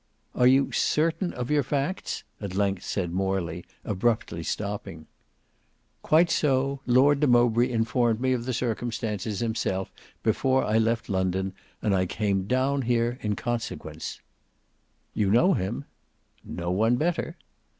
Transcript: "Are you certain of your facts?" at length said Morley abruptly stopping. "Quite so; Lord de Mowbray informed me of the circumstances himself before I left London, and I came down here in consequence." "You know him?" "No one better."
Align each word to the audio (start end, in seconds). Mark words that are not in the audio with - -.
"Are 0.33 0.47
you 0.47 0.71
certain 0.71 1.31
of 1.31 1.51
your 1.51 1.61
facts?" 1.61 2.23
at 2.41 2.55
length 2.55 2.81
said 2.83 3.11
Morley 3.11 3.65
abruptly 3.85 4.41
stopping. 4.41 5.05
"Quite 6.01 6.31
so; 6.31 6.79
Lord 6.87 7.19
de 7.19 7.27
Mowbray 7.27 7.69
informed 7.69 8.19
me 8.19 8.33
of 8.33 8.45
the 8.45 8.51
circumstances 8.53 9.41
himself 9.41 9.91
before 10.23 10.63
I 10.63 10.79
left 10.79 11.07
London, 11.07 11.53
and 11.83 11.93
I 11.93 12.07
came 12.07 12.47
down 12.47 12.81
here 12.81 13.19
in 13.21 13.35
consequence." 13.35 14.19
"You 15.13 15.29
know 15.29 15.53
him?" 15.53 15.85
"No 16.43 16.71
one 16.71 16.95
better." 16.95 17.37